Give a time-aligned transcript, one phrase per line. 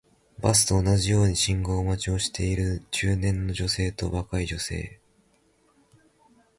[0.41, 4.99] バスと同じように信号待ちをしている中年の女性と若い女性